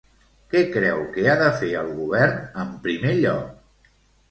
[0.53, 3.95] Què creu que ha de fer el govern en primer lloc?